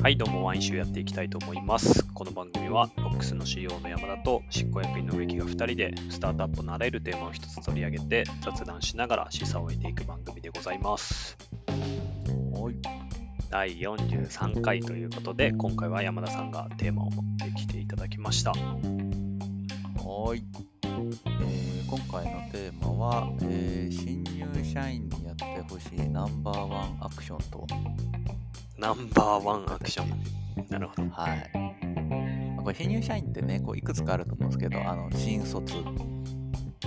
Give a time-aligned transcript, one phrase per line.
[0.00, 2.06] はい、どうもワイン集やっていきたいと思います。
[2.14, 11.36] この番組は、ロックスの CEO の山田と執行役員の植木が2人で、スタートアップのあらゆるテーマを一つ取り上げて、雑談しながら示唆を得ていく番組でございます。
[11.66, 12.76] はい。
[13.50, 18.52] 第43回ということで、今回は山田さんがテーマを持ってきていただきました。
[18.52, 18.56] は
[20.36, 20.44] い。
[20.84, 27.66] えー今回のテーマは、えー新入社員にやってほしいナンバーワンアクションとは。
[28.78, 30.08] ナンバーワンアクション。
[30.68, 31.02] なるほど。
[31.10, 31.50] はい。
[32.56, 35.74] まあこれ新入社員ってね、こういくつかあると思うんですけど、あの新卒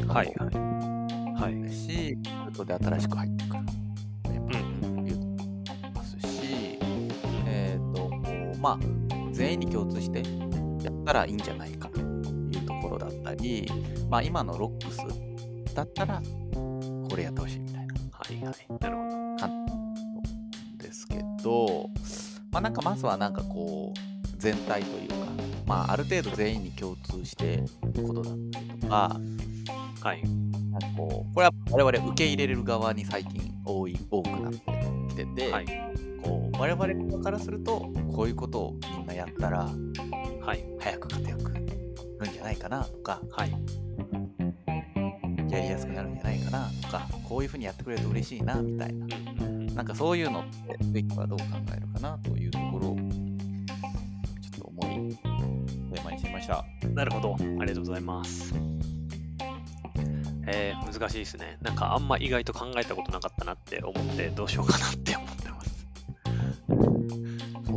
[0.07, 1.53] はいはい。
[1.53, 1.71] はい。
[1.71, 2.17] し、
[2.47, 3.61] 後で新しく入ってくる
[8.61, 8.79] まあ、
[9.31, 10.19] 全員に共通して
[10.85, 13.65] やったらいいんじゃないかというところだったり、
[14.07, 14.99] まあ、今のロックス
[15.73, 16.21] だったら、
[16.53, 18.55] これやってほしいみたいなはいはい。
[18.79, 19.10] なるほど。
[21.41, 21.89] ど、
[22.51, 25.15] まあ、なんかまずはなんかこう、全体というか、
[25.67, 27.63] まあ、ある程度全員に共通して
[28.05, 29.19] ことだったりとか、
[30.01, 30.23] はい。
[30.71, 34.59] なんかこうこれは我々受け入れる側に最近多い多くなって
[35.09, 35.65] きてて、はい。
[36.23, 39.69] こう我々側からするとこういうことをみんなやったら
[40.41, 40.65] はい。
[40.79, 41.47] 早く活躍す
[42.19, 43.51] るんじゃないかなとかはい。
[45.51, 49.05] やりやすくなるんじゃないかなとかこういうふうにやってくれると嬉しいなみたいな
[49.75, 53.03] なんかそういうのってベッキはどう考えるかなというところをちょ
[54.57, 56.65] っと思いテーマにしてみました。
[56.93, 57.35] なるほど。
[57.35, 58.53] ありがとうございます。
[60.47, 61.57] えー、難しいですね。
[61.61, 65.87] なんかあんま意外と考えたことなかったなって思って、どうしようかなって思ってます。
[67.65, 67.73] そ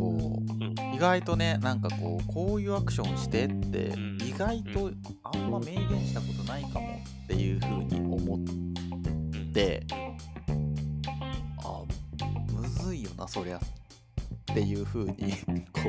[0.92, 4.90] う、意外とねなんかこうこういうアクションしてってうん意外と
[5.22, 10.03] あんま明言したことないかもっていうふうに思っうん、てあ
[13.24, 13.60] なそりゃっ
[14.54, 15.14] ていうふうに
[15.72, 15.80] こ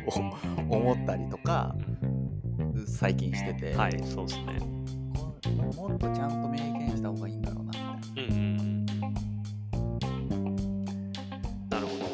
[0.70, 1.76] う思ったりとか
[2.88, 4.58] 最近してて、はい、そうですね。
[5.76, 8.16] もっとちゃんと明言した方がいいんだろうなみたいな。
[8.16, 8.86] うん。
[8.86, 8.96] な
[11.82, 12.06] るほど。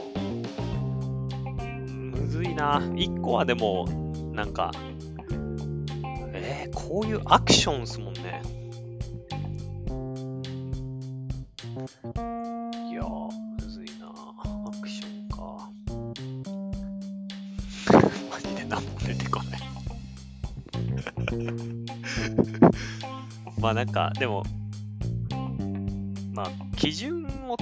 [1.66, 2.82] むずいな。
[2.96, 3.86] 一個はでも、
[4.34, 4.72] なんか、
[6.34, 8.42] えー、こういうアクションっすもんね。
[23.82, 24.44] なんか、でも、
[26.34, 27.58] まあ、基準を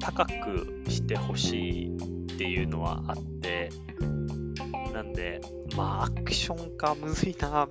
[0.00, 3.70] 高くしてほしいっていうのはあって、
[4.92, 5.40] なんで、
[5.74, 7.66] まあ、アクションか、むずいな。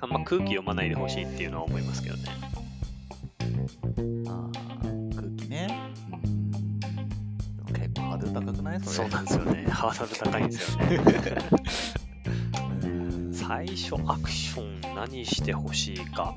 [0.00, 2.22] あんま空気読まないでほしいっていうのは思いますけどね。
[4.28, 5.90] あー空気ね。
[7.74, 8.80] 結構ハードル高くない？
[8.80, 9.66] それそうなんですよね。
[9.68, 11.00] ハードル高いんですよね。
[13.70, 16.34] 最初、アクション何してほしいか。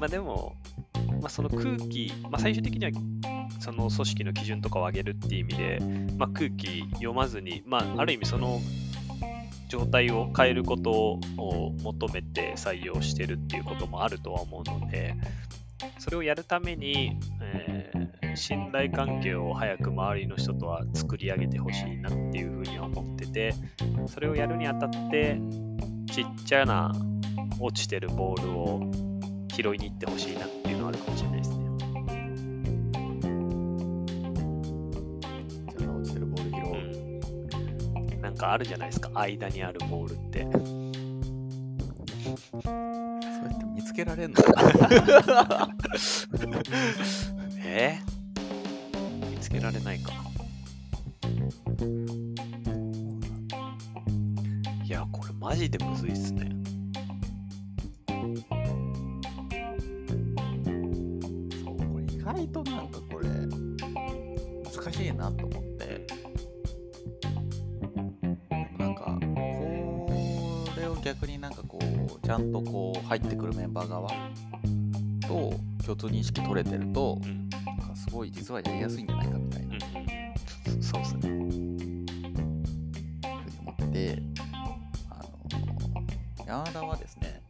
[0.00, 0.56] まあでも、
[1.20, 2.92] まあ、その空気、まあ、最終的には
[3.60, 5.78] その組織の基準とかを上げるっていう意味で、
[6.16, 8.60] まあ、空気読まずに、まあ、ある意味その
[9.68, 11.20] 状態を変えることを
[11.82, 15.16] 求めて採用してるっていうこともあるとは思うので、
[15.98, 18.06] それをやるために、えー
[18.36, 23.54] 信頼関係を早く周りの人とは作り上げてほしいなっていうふうには思ってて、
[24.06, 25.40] それをやるにあたって、
[26.12, 26.92] ちっちゃな
[27.58, 28.82] 落ちてるボールを
[29.48, 31.56] 拾いに行ってほしいなっていうのはあるかもしれないですね。
[35.88, 36.74] 落ちてるボール拾う。
[38.12, 38.20] うん。
[38.20, 40.46] なんかあるじゃないですか、間にあるボールって。
[43.96, 44.36] けられんの
[47.64, 47.98] え？
[48.34, 50.12] ー見つけられないか。
[54.84, 56.55] いや、これマジでむずいっすね。
[71.06, 74.08] 逆になんかこう、ちゃんとこう、入ってくるメンバー側
[75.20, 75.54] と
[75.84, 77.48] 共通認識取れてると、うん。
[77.48, 80.82] なんかすごい実はやりやすいんじゃないかみたいなうんうん。
[80.82, 81.20] そうっすね。
[81.20, 82.06] ふうに
[83.60, 84.20] 思って、
[85.08, 87.40] あの、山田はですね、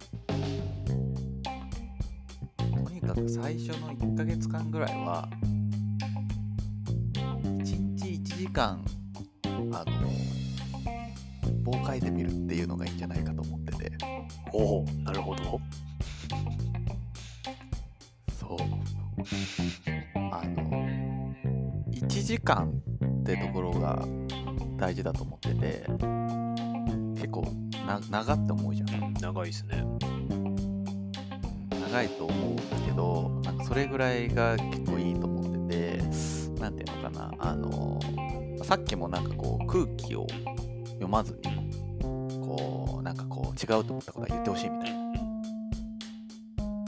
[2.59, 5.27] とにかく最初の1ヶ月間ぐらいは、
[7.43, 8.85] 1日1時間、
[9.73, 10.11] あの、
[11.67, 13.36] 棒書いてみるっていうのがいいんじゃないかと
[14.59, 15.61] おお、なるほど。
[18.41, 18.59] そう。
[20.33, 21.35] あの、
[21.93, 22.73] 1時間
[23.21, 24.03] ってところが
[24.79, 25.85] 大事だと思ってて
[27.15, 27.47] 結構
[27.87, 29.85] な長って思うじゃんうん、長いですね。
[31.91, 36.03] 長いと思うんだけどなんかそれぐらいが結構いいと思ってて
[36.59, 38.01] 何ていうのかなあの
[38.65, 40.27] さっきもなんかこう空気を
[40.85, 41.66] 読まずに
[43.47, 45.07] こうなんかこう違うと思ったことは言ってほしいみたいな。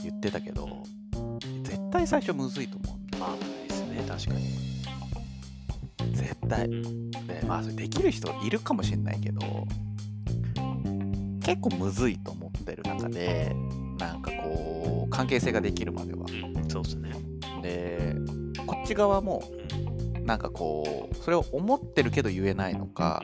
[0.03, 0.85] 言ってたけど
[1.63, 3.37] 絶対最初むずいと思うまあ、
[3.69, 6.15] ですね、確かに。
[6.15, 6.67] 絶対。
[6.67, 9.67] うんでまあそれできる人いるかもしれないけど
[11.43, 13.55] 結構むずいと思ってる中で
[13.99, 16.27] なんかこう関係性ができるまでは。
[16.55, 17.13] うん、そうですね。
[17.63, 18.15] で
[18.67, 19.43] こっち側も
[20.23, 23.23] なんかこうそれを思ってるけど言えないのか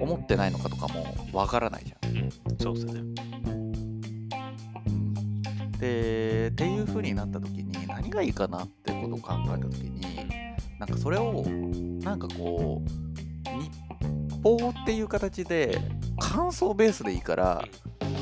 [0.00, 1.93] 思ってないのかとかもわからないじ
[2.60, 3.02] そうですね。
[5.78, 10.00] でっていう風になった時に何がいいかなってことを考えた時に
[10.78, 11.42] なんかそれを
[12.00, 12.88] なんかこう
[13.60, 13.70] 日
[14.42, 15.78] 報っていう形で
[16.18, 17.64] 感想ベースでいいから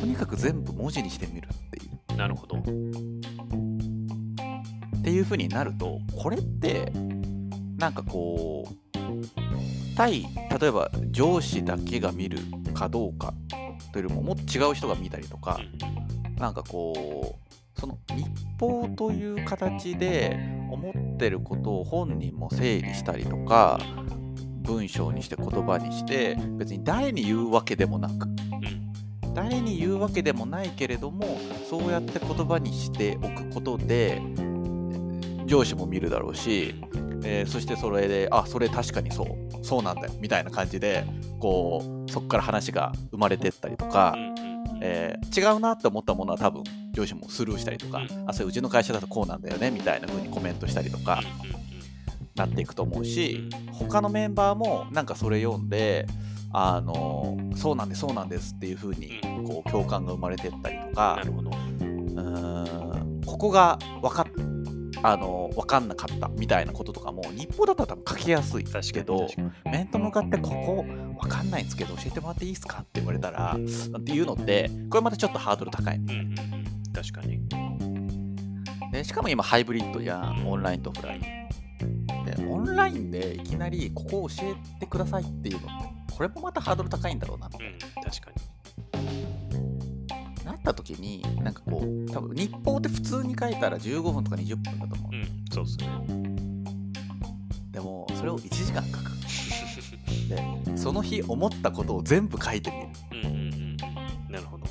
[0.00, 2.58] とにかく全部文字にしてみるっていうなるほど。
[2.58, 2.62] っ
[5.04, 6.92] ていう風になるとこれって
[7.76, 8.72] なんかこう
[9.96, 10.22] 対
[10.60, 12.38] 例えば上司だけが見る
[12.72, 13.34] かどうか
[13.92, 15.60] というよりももっと違う人が見たりとか
[16.38, 18.24] なんかこうその日
[18.58, 20.38] 報という形で
[20.70, 23.78] 思ってることを本人も整理したりとか
[24.62, 28.26] 文章にして言葉にして別に誰に言うわけでもなく
[29.22, 34.22] うん、誰に言うわけでもないけれどもそうやって言葉にしておくことで
[35.46, 36.74] 上司も見るだろうし、
[37.24, 41.04] えーそしてそれであそれ確かにそうそうなんだよみたいな感じで
[41.42, 44.14] こうそこから話が生まれてったりとか
[44.80, 46.62] えー違うなって思ったものは多分
[46.92, 48.30] 上司もスルーしたりとか、うん。
[48.30, 51.20] あそれうちの会社だとこうなんだよねみたいな風にコメントしたりとか
[52.36, 56.06] なっていくと思うし、他のメンバーもなんかそれ読んで
[56.52, 61.22] あのそうなんですそうなんですっていう風にこう共感が生まれてったりとなか。
[61.22, 64.51] うーんここが分かっ
[65.02, 68.64] あの分かんなかったみたいなこととかも日報だったら多分書きやすい。
[68.64, 69.28] けど
[69.64, 70.84] 面と向かってここ
[71.22, 76.34] 分かんないんですけど教えてもらっていいですかって言われたらっていうのってこれまたちょっとハードル高いうん。
[76.92, 77.40] 確かに。
[78.92, 88.51] でしかも今ハイブリッドじゃんオンラインとオフラインでオンラインでいきなりここを教えてくださいっていうのってこれもまたハードル高いんだろうなとうん、確かに。
[90.44, 95.86] なった時になんかこう多分日報って普通に書いたら15分とか20分だと思ううん、そうですね。
[97.70, 99.12] でもそれを1時間書く
[100.28, 102.88] でその日思ったことを全部書いてみる
[103.24, 103.76] うん、うん、うん。
[104.32, 104.66] なるほど。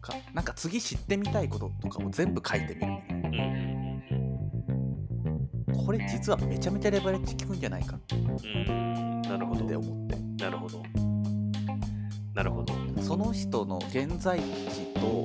[0.00, 3.22] かなんか次知ってみたいこととかを全部書いてみるみたい
[5.76, 8.18] なこれ実はめちゃめちゃレバレッジ効くんじゃないかうん。
[8.18, 8.72] う
[9.20, 9.76] ん、なるほどって。
[9.76, 11.13] 思ってなるほど。
[12.34, 12.74] なるほど。
[13.00, 15.22] その人の現在地と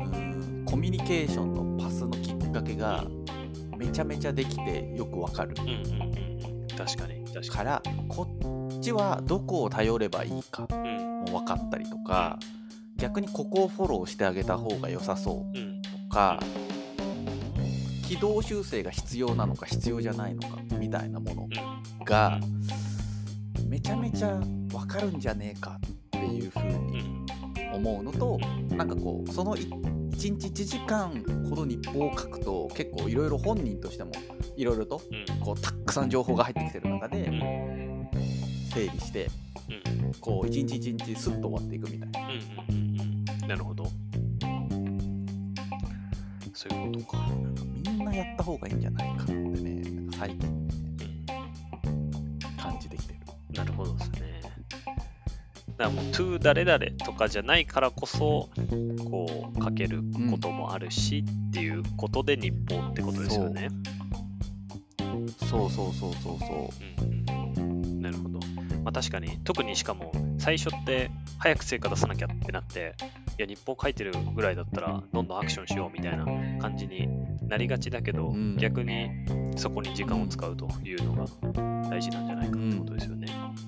[0.00, 3.04] うんコミュニケーションのパスのきっかけが
[3.76, 6.66] めちゃめちゃできてよくわかるうん、うん、うん、うん。
[6.76, 8.26] 確かに、確かからこ
[8.78, 10.76] っちはどこを頼ればいいかに。
[10.76, 12.38] うん、も分かったりとか
[12.96, 16.40] 逆にここをフォローしてあげた方が良さそううん、とか
[18.08, 21.48] 軌道修正が必要なのか必要じゃないのかみたいなもの
[22.04, 22.40] が
[23.66, 25.97] めちゃめちゃ分かるんじゃねえかって
[26.28, 27.26] いう風うにん。
[27.74, 28.38] 思うのと
[28.70, 29.68] なんかこうその1
[30.16, 34.12] 日1時間ほど日報を書くと結構いろいろ本人としても
[34.56, 38.08] いろいろとうん、こうたくさん情報が入ってきてる中うでん、
[38.72, 39.28] 整理して
[39.68, 42.28] うん、こう一日一日スッと終わっていくみたいな。
[42.28, 43.00] うん、うん、
[43.42, 43.48] うん。
[43.48, 43.84] なるほど。
[46.54, 47.18] そういうことか。
[47.18, 50.68] なんかみんなやった方がいいんじゃないかってねなんか最近ね
[51.84, 53.20] うん感じてきてる。
[53.54, 54.27] なるほどですね。
[55.78, 58.50] だからもう、to 誰々とかじゃないからこそ、
[59.08, 63.68] こう、書けることもあるし、っていうことで日報ってことですよね。
[65.48, 66.70] そうそうそうそうそ
[67.58, 68.40] うんうん、なるほど。
[68.82, 72.96] まあ確かに、特にしかも、最初って早く成果出さなきゃってなって、
[73.38, 76.24] いや、日報書いてるぐらいだったら、どんどんアクションしようみたいな
[76.60, 77.08] 感じに
[77.46, 79.10] なりがちだけど、うん逆に
[79.56, 81.24] そこに時間を使うというのが
[81.88, 83.28] 大事なんじゃないかってことですよね。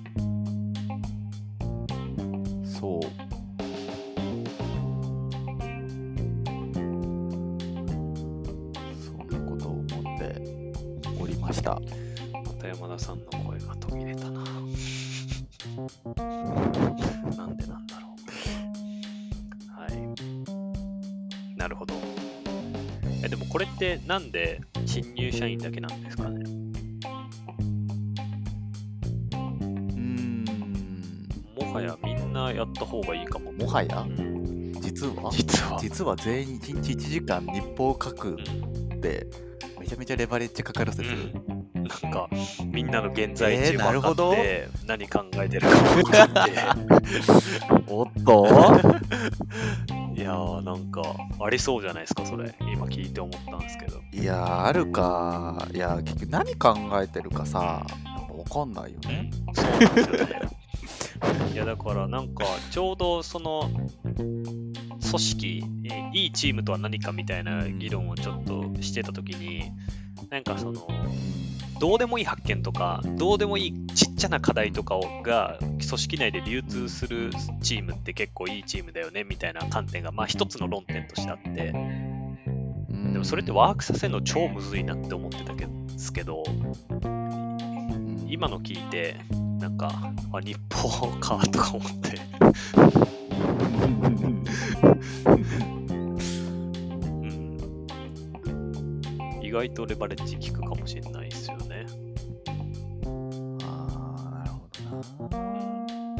[16.17, 18.21] なんでなんだろう。
[19.71, 19.91] はい。
[21.57, 21.93] なるほど。
[23.23, 26.43] え、でもこれってなんで新入社員だけなんですかね？
[31.55, 33.51] もはやみんなやった方がいいかも。
[33.53, 35.31] もはや、うん、実は？
[35.79, 39.27] 実は全員1日1時間日報を書くって、
[39.79, 41.60] めちゃめちゃレバレッジかかる説、うん
[42.03, 42.29] なんか、
[42.65, 46.51] みんなの現在地を分かって、何考えてるか 分かって、
[47.87, 48.47] おっと
[50.15, 51.01] いやー、なんか、
[51.43, 52.53] ありそうじゃないですか、それ。
[52.73, 54.01] 今聞いて思ったんですけど。
[54.13, 57.85] いやーあるかいや結局何考えてるかさ
[58.29, 60.61] 分かんないよねそうなんですよね。
[61.53, 63.69] いや、だから、なんか、ちょうどその、
[64.13, 69.71] 組織、えいいチームとは何かみたいな議論をちょっとしてたときに、
[70.29, 70.87] なんかその、
[71.81, 77.31] どうでもいい発見とか、どうでもいいちっちゃな課題とかをが組織内で流通する
[77.63, 83.13] チームって結構いいチームだよねみたいな観点が、まあ一つの論点としてあって、うん。
[83.13, 89.15] でもそれってワークさせるの超むずいなって思ってたけどですけど、うん今の聞いて、
[89.59, 89.89] なんか、
[90.33, 92.19] あ、日報かとか思って、
[99.33, 101.57] うん、意外とレバレッジ効くかもしれないですよ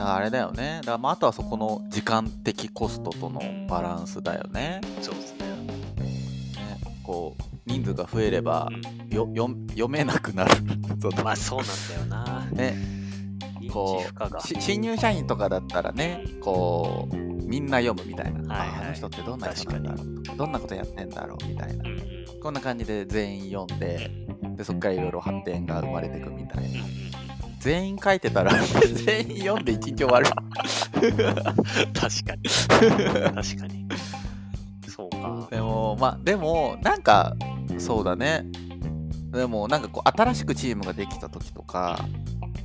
[0.01, 0.79] だからあれだよね。
[0.79, 3.39] だからまああとはそこの時間的コストとの
[3.69, 4.81] バランスだよね。
[4.99, 5.45] そうですね。
[5.95, 9.15] ねこう人数が増えればうん。
[9.15, 10.55] よよ読めなくなる。
[11.23, 11.67] まあそうなん
[12.09, 12.49] だよな。
[12.51, 12.75] ね。
[13.59, 14.47] 認こう。
[14.47, 18.79] し新入社員とかだったらねこうみんな読むみたいな、はいはい。
[18.79, 21.87] ああの人ってどんな人なんだろうどんなことやってんだろうみたいな。
[21.87, 22.39] うんうん。
[22.41, 24.09] こんな感じで全員読んで
[24.57, 26.69] でそっからいろいろ発展が生まれていくみたいな。
[26.69, 27.10] うんうん
[27.61, 28.51] 全員書いてたら
[29.05, 32.49] 全員読んで一日終わる確かに。
[32.49, 33.87] 確かに。
[34.89, 35.47] そうか。
[35.51, 37.35] でもまあでもなんか
[37.77, 38.45] そうだね
[39.31, 42.03] でもなんかこう新しくチームができた時とか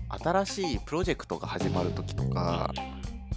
[0.08, 2.72] 新しいプロジェクトが始まる時とか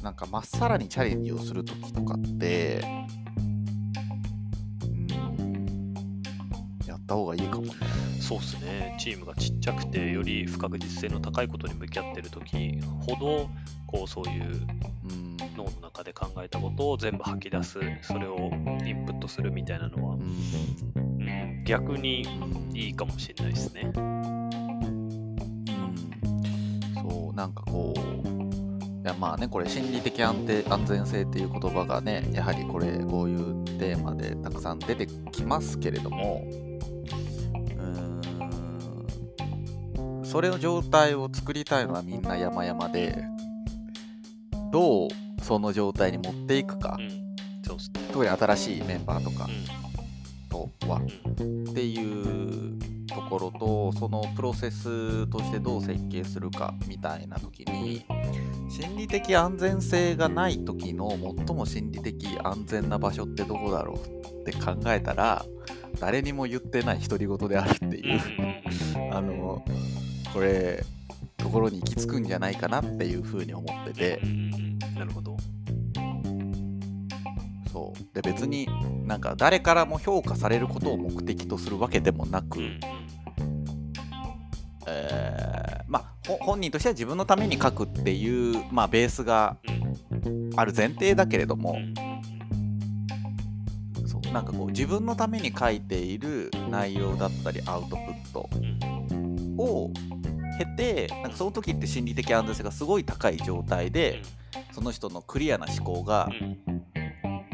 [0.02, 2.82] なんかまっさらにチャレンジをする時とかって
[7.10, 7.74] った方がいいかもね
[8.20, 8.96] そうっすね。
[9.00, 13.50] チームがちっちゃくて、より不確実性の高いことに向き合ってるときほど、
[13.88, 14.68] こう、そういう
[15.10, 18.52] うん脳の中で考えたことを全部吐き出す、それを
[18.86, 22.28] インプットするみたいなのは、うんうん、逆に
[22.70, 23.92] うんいいかもしれないですね。
[23.96, 24.30] うん
[27.02, 28.00] そうなんかこう
[29.02, 36.69] いやまあねこれ心理的安定安全性っていう言葉がねやはりこれこういうテーマでたくさん出てきますけれども
[40.30, 43.26] それの状態を作りたいのはみんな山々で
[44.72, 45.10] どう
[45.42, 46.98] その状態に持っていくか。
[47.00, 47.30] うん。
[48.12, 51.00] 特に新しいメンバーとかうとは。
[51.00, 58.06] っていうところとそのプロセスとしてどう設計するかみたいな時に
[58.70, 61.10] 心理的安全性がない時の
[61.48, 65.44] 最も心理的安全な場所ってどこだろうって考えたら
[66.00, 68.22] 誰にも言ってない独り言であるっていう。
[69.12, 69.64] あの
[70.34, 70.84] これ
[71.38, 74.22] ところに行き着くんじゃないかなっていうふうに思ってて。
[74.96, 75.38] なるほど。
[77.72, 78.00] そう。
[78.14, 78.68] で別に
[79.06, 82.60] なんか誰からも評価されることを目的とするわけでもなく、
[84.88, 89.72] えーまあほ本人としては自分のために書くっていう、まあ、ベースがう
[90.30, 91.94] んある前提だけれども、うん。
[94.08, 99.56] そうなんかこう自分のために書いている内容だったりアウトプットうん。
[99.58, 99.92] を
[100.60, 104.22] 経てなんかその時って心理的安全性がすごい高い状態で
[104.74, 106.30] その人のクリアな思考が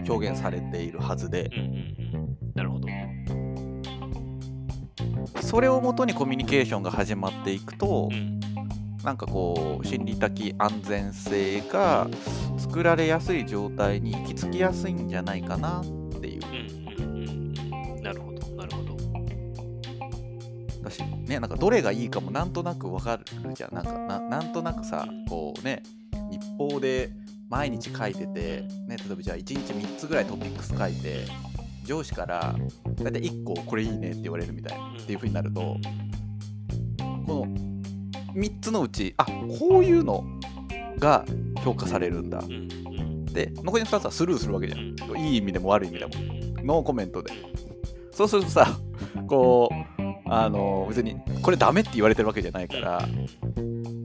[0.07, 1.49] 表現されているはずで。
[2.53, 2.87] なるほど。
[5.41, 8.39] それをもとにコミュニケーションが始まっていくとうん。
[9.03, 12.07] なんかこう心理的安全性が
[12.57, 16.04] 作られやすい状態に行き着きやすいんじゃないかなっ
[21.35, 23.23] ねなんかどれがいいかもなんとなくわかる
[23.53, 23.75] じゃん。
[23.75, 25.83] なんかななんとなくさこうね
[26.31, 27.11] 日報で
[27.49, 31.25] 毎日書いてて、ね、例えばじゃあ1日3つぐらいトピックス書いて
[31.83, 32.55] 上司から
[32.95, 35.77] 大体1個これいいねって言われるみたいなっていう風になるとこ
[37.27, 37.45] の
[38.33, 40.23] 3つのうちあこういうの
[40.97, 41.23] が
[41.63, 42.41] 評価されるんだ
[43.31, 44.95] で残りの2つはスルーするわけじゃん。
[45.11, 45.19] うん。
[45.19, 46.11] いい意味でも悪い意味でも。
[46.15, 47.31] うんノーコメントで。
[48.11, 48.79] そうするとさ
[49.27, 49.94] こう
[50.27, 53.07] あの別にこれダメって言われてるわけじゃないから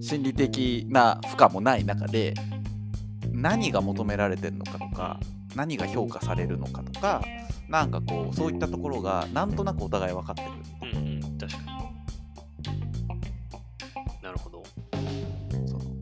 [0.00, 2.34] 心理的な負荷もない中で
[3.30, 5.18] 何が求められてるのかとか
[5.54, 7.22] 何が評価されるのかとか
[7.68, 11.66] なんかこうそういったところがなんとなくお互い分かってくるうんうん確かに。
[14.22, 14.62] なるほど。
[15.66, 16.00] そのうん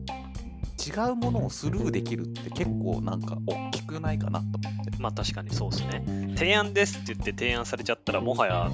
[0.79, 6.03] 違うものをスルーできるって結構なんか大きくないかなと思ってまあ確かにそうですね。
[6.35, 8.73] 提案ですって言って提案されちゃったら、もはや、うん、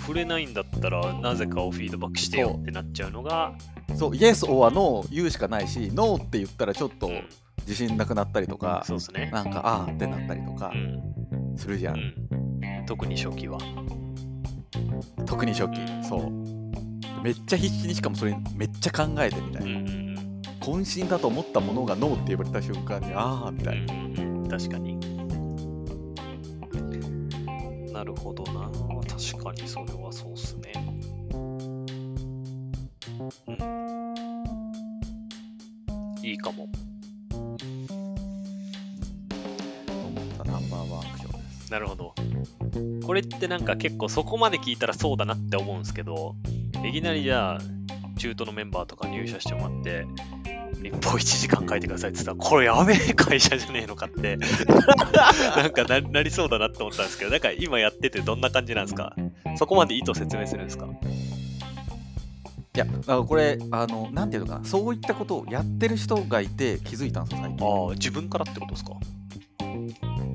[0.00, 3.52] 触れないんだったら、なぜかをフィードバックしてよってなっちゃうのが、
[3.94, 7.24] そうイエス or ノー言うしかないしノーって言ったらちょっとうん。
[7.66, 9.28] 自信なくなったりとか、そうですね。
[9.32, 11.56] なんかあーってなったりとかうん。
[11.56, 13.58] するじゃん、うん、特に初期は。
[15.26, 15.80] 特に初期。
[16.08, 16.30] そう。
[17.24, 19.64] めっちゃ必死にしかもそれめっちゃ考えてみたい。
[19.64, 19.80] な、
[20.60, 25.00] 渾身だと思ったものがノーって言われた瞬間にああみたいな、確かに。
[27.92, 28.70] なるほどな。
[29.16, 30.72] 確かにそれはそうっすね。
[33.46, 33.56] うん。
[36.22, 36.68] いいかも。
[37.32, 37.54] 思
[40.20, 42.14] ったナンバーワンアクションですなるほど。
[43.06, 46.36] これってなんか結構そこまで聞いたらそうだなって思うんですけど、
[46.84, 47.60] いきなりじゃあ、
[48.18, 50.06] 中途のメンバーとか入社してもらって、
[50.90, 54.36] 日報1時間書いてくださいって言ったら、これやべえ会社じゃねえのかって、
[55.56, 59.14] なんかななりそうだなって思ったんですけど、なんか今やっててどんな感じなんですか？
[59.56, 60.86] そこまで意図説明するんですか？
[62.74, 64.64] いやだからこれあのなんていうのかな？
[64.64, 67.66] そういったことをやってる人がいて気づいたんですよ最近。
[67.66, 68.92] ああ、自分からってことですか？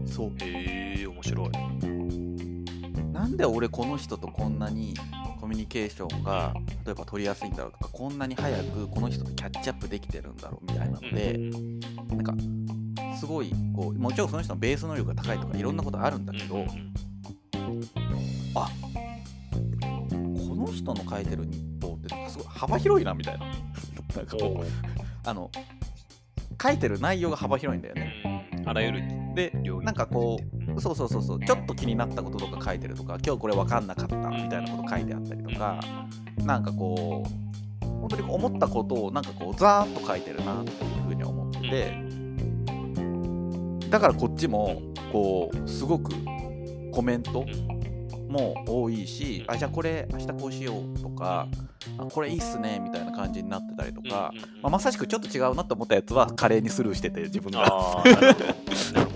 [0.08, 0.32] そう。
[0.42, 1.50] へえ、面白い。
[3.32, 4.94] なんで俺この人とこんなに
[5.40, 6.54] コミュニケーションが
[6.86, 11.80] 例えば取りやすいんだろうとかこんなに早くこの人とキャッチアップできてるんだろうみたいなので、うん。
[11.80, 12.36] なんか
[13.18, 16.66] すごいこうもちろんその人のベース能力が高いとかいろんなことあるんだけど、
[18.56, 18.70] あ
[20.12, 23.46] この人の書いてる日報ってなんかすごい幅広いなみたいな。
[24.14, 24.68] なんかこう
[25.24, 25.50] あの
[26.62, 28.14] 書いてる内容が幅広いんだよね。
[28.58, 28.70] うん。
[28.70, 29.02] あらゆる
[29.36, 29.52] で
[29.84, 31.46] なんかこうんうそうそうそうそう。
[31.46, 35.80] ちょっと気になったこととか書いてるとか今日これ分かんなかったみたいなこと書いてあったりとか、
[36.46, 41.94] なんかこう本当に思ったことをなんかこうザーッと書いてるなっていうふうに思ってて、
[43.90, 46.12] だからこっちもこうすごく
[46.92, 47.46] コメント
[48.30, 51.48] も多いし、あじゃあこれ明日こうしようとか、
[51.98, 57.66] あこれいいっすねみたいな感じになってたりとか、まあ、まさしくちょっと違うなと思ったやつは華麗にスルーしてて自分が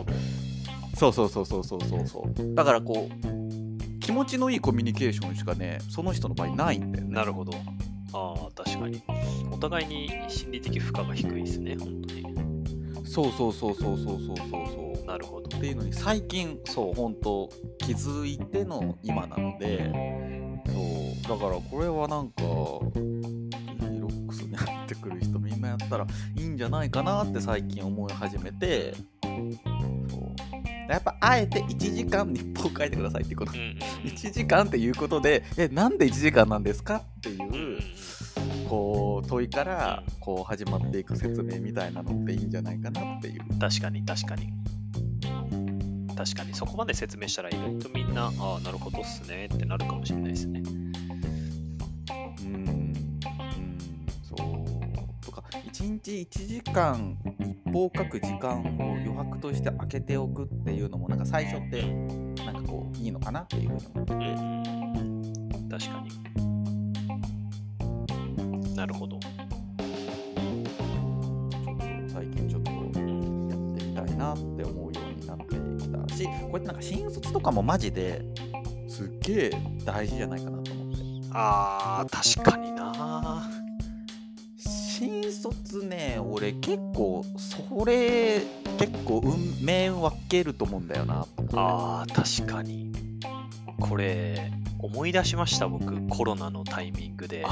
[0.95, 7.51] そうそうそうそうそうそうそうだからこう気持ちのいいコミュニケーションしかねその人の場合ないんだよねなるほど。
[8.13, 9.01] ああ、確かに。
[9.51, 12.25] お互いに心理的負荷が低いですね、本当に。
[13.05, 15.57] そうそうそうそうそうそうそうそうなるほど。
[15.57, 19.91] っていうのに最近そう本当気づいての今なので
[21.25, 26.05] そうだからこれはなんかヒロックスに入ってくる人みんなやったら
[26.35, 29.74] いいんじゃないかなって最近思い始めてそう
[30.87, 33.51] やっぱあえて1時間日報書いてくださいっていうこと。
[33.53, 33.77] うんうんうん。
[34.09, 37.79] 1時間っていうことでえなんで1時間なんですかっていう、
[38.69, 43.59] こう問いからこう始まっていく説明みたいなのっていいんじゃないかなっていう。
[43.59, 44.53] 確かに、確かに。
[46.15, 50.63] 確かに、そこまで説明したら意外とみんな、ああ、なるほどっすねってなるかもしれないですね。
[52.41, 52.93] うん、うん、
[54.23, 55.25] そう。
[55.25, 61.83] とか1日1時間日報を書く時間を余白として空けておくっていうのもなんか最初って
[62.43, 66.09] なんかこういいのかなっていうふうに思ってうて、ん確かに。
[68.75, 69.19] なるほど。
[69.19, 69.29] ちょ
[71.73, 71.77] っ
[72.07, 72.99] と最近ちょっとやって
[73.85, 78.21] みたいなって思うようになってきたしこうやってなんか新卒とかもマジで
[78.87, 79.51] すっげえ
[79.83, 83.64] 大事じゃないかなと思ってああ、確かにな。
[84.97, 88.41] 新卒ね俺結構それ
[88.77, 92.91] 結構運命分けると思うんだよなああ、確かに。
[93.77, 97.45] これ、思い出しました、僕、コロナのタイミングで。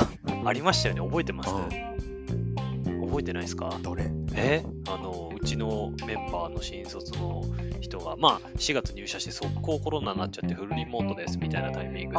[0.46, 1.50] ありましたよね、覚えてます？
[1.50, 3.78] 覚えてないですか？
[3.82, 4.10] どれ？
[4.36, 4.64] え？
[4.88, 7.44] あの、うちのメンバーの新卒の
[7.84, 12.18] 人が、まあ、4月入社して速攻コロナになっちゃってフルリモートですみたいなタイミングで、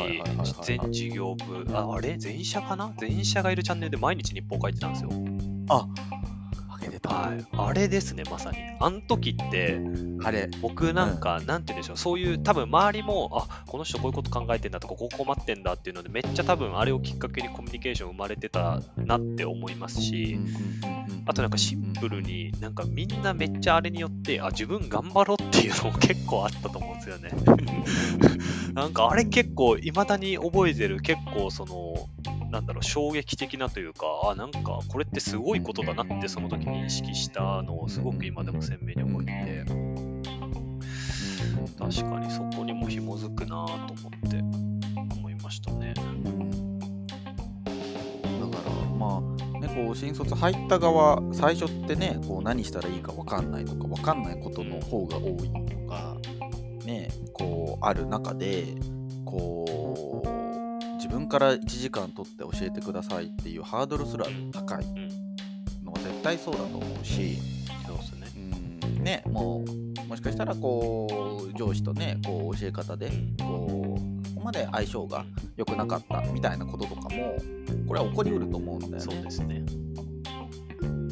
[0.00, 5.10] 毎日、全事業部、ああれ全社かな全社がいるチャンネルで毎日日報書いてたんですよ。
[5.68, 5.86] あ、
[7.08, 7.44] はい。
[7.56, 8.58] あれですね、まさに。
[8.78, 9.80] あの時って、
[10.22, 20.38] あれ僕なんか、なんて言うんでしょう、そういう、多分周りも、あこの人こういうこと考えてんだとか、ここ困ってんだっていうので、めっちゃ多分あれをきっかけにコミュニケーション生まれてたなって思いますし、
[21.26, 27.30] あとなんかシンプルになんかみんなめっちゃあれによって、あ、自分頑張ろうっていうのも結構あったと思うんですよね。
[28.74, 32.08] なんかあれ結構、未だに覚えてる、結構その、
[32.50, 39.72] なんだろう、衝撃的なというか、あ、なんかこれってすごいことだなってその時に意識したのをすごく今でも鮮明に覚えて、
[41.78, 44.38] 確かにそこにも紐づくなと思って
[45.14, 45.94] 思いましたね。
[45.94, 46.08] だか
[48.64, 49.20] らまあ
[49.60, 56.16] ねね、こう新卒入った側最初ってねこう何したらいいか分かんないとか分かんないことの方が多いとか、
[56.84, 58.74] ね、こうある中で
[59.24, 60.37] こう
[61.08, 64.84] 自分から1時間取って教えてくださいっていうハードルすら高い
[65.82, 67.38] のは絶対そうだと思うし。
[67.86, 68.26] そうですね。
[68.36, 69.64] うんねも
[70.04, 75.24] うもしかしたらこう上司とねこう教え方でこうここまで相性が
[75.56, 77.08] 良くなかったみたいなこととかも
[77.86, 79.64] これは起こりうると思うんだよそうねですね。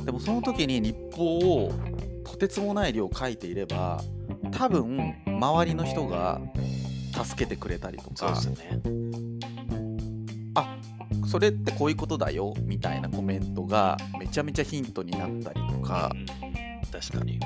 [0.05, 1.73] でもその時に日報を
[2.23, 4.03] とてつもない量書いていれば
[4.53, 6.39] 多分周りの人が
[7.25, 9.26] 助けてくれたりとそうかですね。
[11.27, 16.27] それってこういうことだよみたいなコメントがめちゃめちゃヒントになったりとかうん
[16.91, 17.41] 確かに。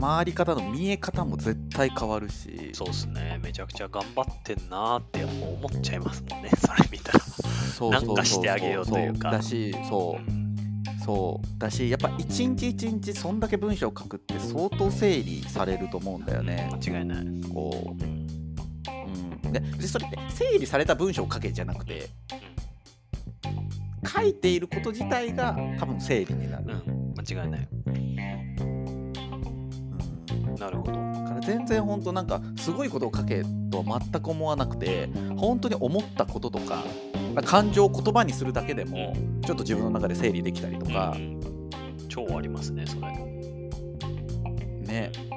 [0.00, 3.40] 回り方の見え方も絶対変わるしそうですね。
[3.42, 6.50] めちゃくちゃ頑張ってんなーって思っちゃいますもんね。
[6.58, 7.20] それ見たら。
[7.20, 16.70] そうなんかしてあげようというかそだしそうそうだしやっぱ一日一日そんだけ文章を書くって相当整理されると思うんだよね。
[16.84, 17.26] 間違いない。
[17.52, 18.23] こう、
[19.60, 22.08] うん、ででそれって整理された文章を書けじゃなくて
[24.06, 26.64] 書いていること自体が多分整理になる。
[26.86, 27.68] うん、間違いない。
[27.86, 28.14] うん
[30.58, 31.04] なるほど。
[31.44, 36.84] 全然本当なんかすごいことを書けとは全く思わなくて本当に思ったこととか
[37.44, 39.14] 感情を言葉にするだけでも
[39.44, 41.40] ちょっと自分の中で整理できたりとかう、ん
[42.08, 43.00] 超ありますね、それ。
[44.86, 45.33] ねな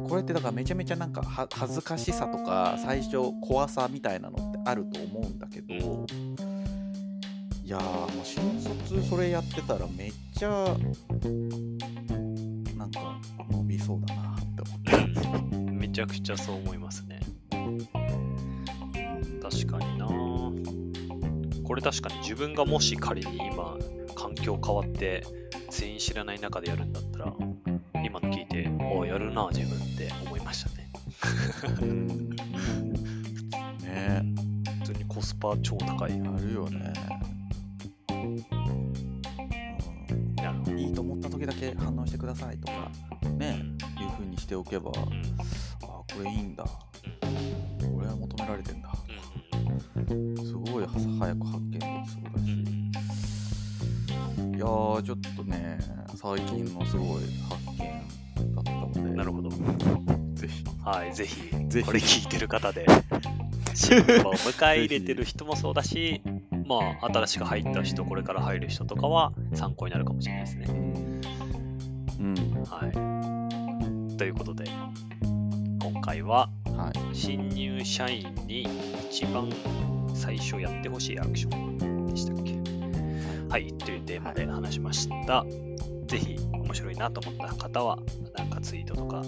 [0.00, 5.74] これってだからめちゃめちゃなんか恥ずかしさとか最初怖さみたいなのってあると思うんだけど
[7.64, 10.48] いやーもう新卒それやってたらめっちゃ
[12.76, 15.56] なんか伸びそうだなって思って。
[15.56, 17.20] う んめちゃくちゃそう思いますね。
[19.42, 20.06] 確かにな
[21.66, 23.76] これ確かに自分がもし仮に今
[24.14, 25.24] 環境変わって
[25.70, 27.32] 全員知らない中でやるんだったら
[28.04, 29.78] 今の聞いておやるな自分
[33.82, 34.22] ね。
[34.80, 36.12] 普通にコスパ超高い。
[36.12, 36.92] あるよね、
[40.66, 40.78] うん。
[40.78, 42.90] いいと思った時だけ反応してくださいとか
[43.36, 43.62] ね
[44.00, 45.22] いう風にしておけばあうん。
[46.16, 46.64] これいいんだ。
[46.64, 46.70] こ
[48.00, 48.92] れは求められてんだ。
[50.10, 50.36] うん。
[50.36, 52.44] すごいは早く発見できそうだうん。
[52.44, 52.48] し
[54.56, 55.78] いやーちょっとね
[56.14, 57.78] 最近のすごい発見
[58.54, 59.00] だったので。
[59.00, 59.50] なるほど
[60.88, 61.36] はいぜひ
[61.68, 61.86] ぜひ。
[61.86, 62.86] これ聞いてる方で
[63.74, 66.22] 新メンバーを迎え入れてる人もそうだし
[66.66, 70.66] まあ新しく入った人これから入る人とかは参考になるかもしれないですね。
[72.18, 74.16] うん、はい。
[74.16, 74.64] ということで、
[75.80, 77.14] 今回ははい。
[77.14, 78.66] 新入社員に
[79.10, 79.50] 一番
[80.14, 82.58] 最初やってほしいアクションでしたっけ？
[83.48, 85.44] はい、というテーマで話しました。
[86.06, 86.36] ぜひ
[86.68, 87.98] 面白いなと思った方は、
[88.36, 89.22] なんかツイートとか、ハ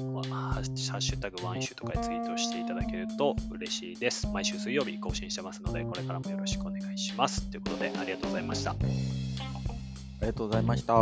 [0.61, 4.27] ッシュタグワンイシュとかでツイートしていただけると嬉しいです。
[4.27, 7.51] 毎週水曜日更新してますので、これからもよろしくお願いします。
[7.51, 8.73] ということで、ありがとうございました。
[8.73, 8.75] あ
[10.21, 10.95] りがとうございました